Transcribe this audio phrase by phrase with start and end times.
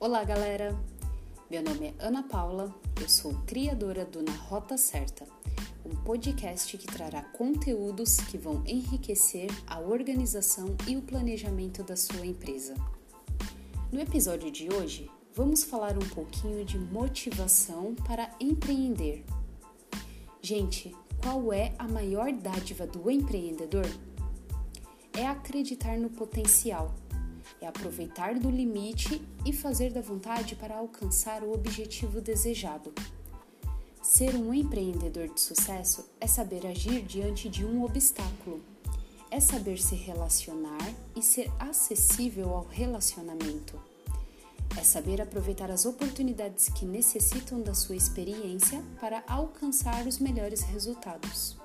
[0.00, 0.78] Olá, galera!
[1.50, 5.26] Meu nome é Ana Paula, eu sou criadora do Na Rota Certa,
[5.84, 12.24] um podcast que trará conteúdos que vão enriquecer a organização e o planejamento da sua
[12.24, 12.76] empresa.
[13.90, 19.24] No episódio de hoje, vamos falar um pouquinho de motivação para empreender.
[20.40, 23.86] Gente, qual é a maior dádiva do empreendedor?
[25.12, 26.94] É acreditar no potencial
[27.60, 32.92] é aproveitar do limite e fazer da vontade para alcançar o objetivo desejado.
[34.02, 38.62] Ser um empreendedor de sucesso é saber agir diante de um obstáculo,
[39.30, 43.78] é saber se relacionar e ser acessível ao relacionamento.
[44.78, 51.56] É saber aproveitar as oportunidades que necessitam da sua experiência para alcançar os melhores resultados.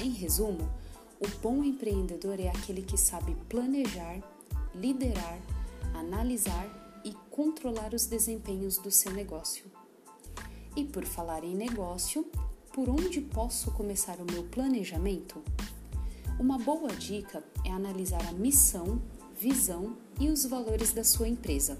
[0.00, 0.68] Em resumo,
[1.20, 4.20] o bom empreendedor é aquele que sabe planejar,
[4.74, 5.38] liderar,
[5.94, 9.64] analisar e controlar os desempenhos do seu negócio.
[10.76, 12.24] E por falar em negócio,
[12.72, 15.42] por onde posso começar o meu planejamento?
[16.38, 19.00] Uma boa dica é analisar a missão,
[19.36, 21.78] visão e os valores da sua empresa.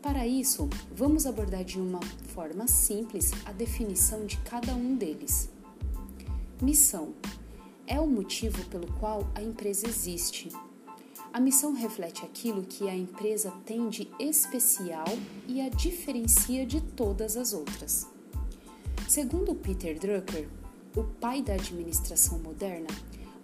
[0.00, 5.50] Para isso, vamos abordar de uma forma simples a definição de cada um deles.
[6.62, 7.12] Missão
[7.86, 10.50] é o motivo pelo qual a empresa existe
[11.38, 15.06] a missão reflete aquilo que a empresa tem de especial
[15.46, 18.08] e a diferencia de todas as outras.
[19.08, 20.48] Segundo Peter Drucker,
[20.96, 22.88] o pai da administração moderna,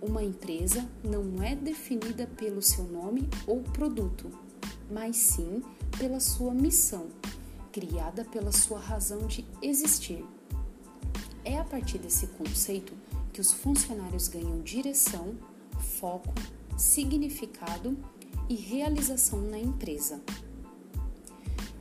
[0.00, 4.30] uma empresa não é definida pelo seu nome ou produto,
[4.88, 5.60] mas sim
[5.98, 7.08] pela sua missão,
[7.72, 10.24] criada pela sua razão de existir.
[11.44, 12.92] É a partir desse conceito
[13.32, 15.34] que os funcionários ganham direção,
[15.98, 16.32] foco
[16.80, 17.94] significado
[18.48, 20.20] e realização na empresa.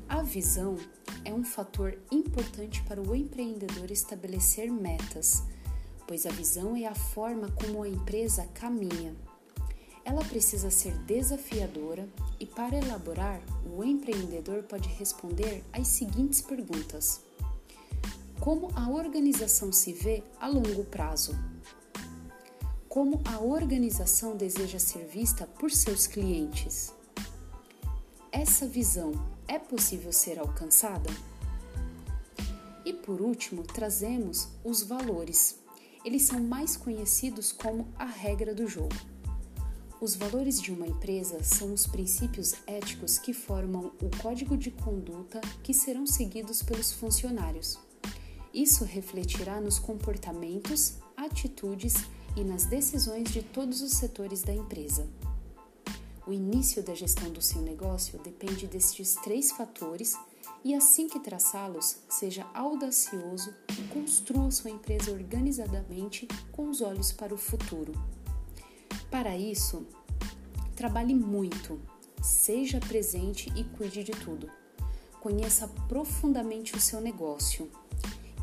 [0.10, 0.78] A visão
[1.24, 5.42] é um fator importante para o empreendedor estabelecer metas,
[6.06, 9.16] pois a visão é a forma como a empresa caminha.
[10.04, 12.08] Ela precisa ser desafiadora
[12.38, 17.22] e, para elaborar, o empreendedor pode responder às seguintes perguntas:
[18.40, 21.34] Como a organização se vê a longo prazo?
[23.00, 26.94] Como a organização deseja ser vista por seus clientes.
[28.30, 29.14] Essa visão
[29.48, 31.10] é possível ser alcançada?
[32.84, 35.60] E por último, trazemos os valores.
[36.04, 39.00] Eles são mais conhecidos como a regra do jogo.
[40.02, 45.40] Os valores de uma empresa são os princípios éticos que formam o código de conduta
[45.64, 47.80] que serão seguidos pelos funcionários.
[48.54, 51.94] Isso refletirá nos comportamentos, atitudes
[52.40, 55.06] e nas decisões de todos os setores da empresa.
[56.26, 60.18] O início da gestão do seu negócio depende destes três fatores
[60.64, 67.34] e, assim que traçá-los, seja audacioso e construa sua empresa organizadamente com os olhos para
[67.34, 67.92] o futuro.
[69.12, 69.86] Para isso,
[70.78, 71.78] trabalhe muito,
[72.22, 74.50] seja presente e cuide de tudo.
[75.20, 77.70] Conheça profundamente o seu negócio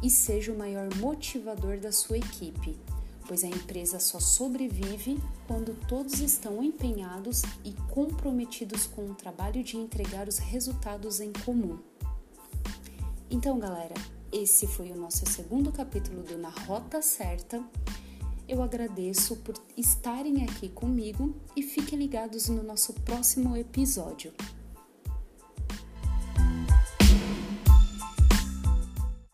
[0.03, 2.79] e seja o maior motivador da sua equipe
[3.27, 9.77] pois a empresa só sobrevive quando todos estão empenhados e comprometidos com o trabalho de
[9.77, 11.79] entregar os resultados em comum.
[13.31, 13.95] Então, galera,
[14.33, 17.63] esse foi o nosso segundo capítulo do Na Rota Certa.
[18.49, 24.33] Eu agradeço por estarem aqui comigo e fiquem ligados no nosso próximo episódio.